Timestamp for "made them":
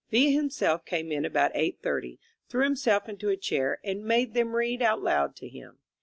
4.03-4.55